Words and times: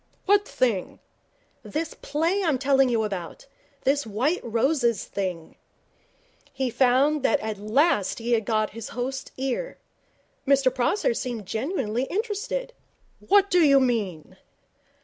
'What 0.25 0.47
thing?' 0.47 0.97
'This 1.61 1.93
play 2.01 2.41
I'm 2.43 2.57
telling 2.57 2.89
you 2.89 3.03
about. 3.03 3.45
This 3.83 4.03
White 4.07 4.39
Roses 4.43 5.05
thing.' 5.05 5.57
He 6.51 6.71
found 6.71 7.21
that 7.21 7.39
he 7.39 7.45
had 7.45 7.57
at 7.57 7.63
last 7.63 8.19
got 8.43 8.71
his 8.71 8.89
host's 8.97 9.31
ear. 9.37 9.77
Mr 10.47 10.73
Prosser 10.73 11.13
seemed 11.13 11.45
genuinely 11.45 12.05
interested. 12.05 12.73
'What 13.19 13.51
do 13.51 13.59
you 13.59 13.79
mean?' 13.79 14.37